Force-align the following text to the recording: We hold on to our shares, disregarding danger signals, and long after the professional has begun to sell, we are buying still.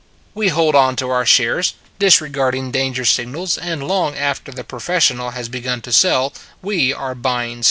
We 0.33 0.47
hold 0.47 0.73
on 0.73 0.95
to 0.95 1.11
our 1.11 1.27
shares, 1.27 1.75
disregarding 1.99 2.71
danger 2.71 3.05
signals, 3.05 3.55
and 3.55 3.87
long 3.87 4.15
after 4.17 4.51
the 4.51 4.63
professional 4.63 5.29
has 5.29 5.47
begun 5.47 5.81
to 5.81 5.91
sell, 5.91 6.33
we 6.59 6.91
are 6.91 7.13
buying 7.13 7.57
still. 7.59 7.59